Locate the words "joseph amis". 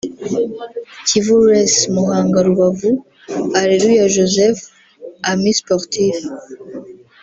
4.15-5.57